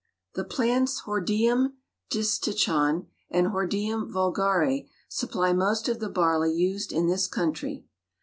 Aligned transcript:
The 0.33 0.43
plants 0.43 1.01
Hordeum 1.05 1.73
Distichon 2.11 3.05
and 3.29 3.47
Hordeum 3.49 4.09
Vulgare 4.11 4.87
supply 5.07 5.53
most 5.53 5.87
of 5.87 5.99
the 5.99 6.09
barley 6.09 6.51
used 6.51 6.91
in 6.91 7.05
this 7.05 7.27
country. 7.27 7.85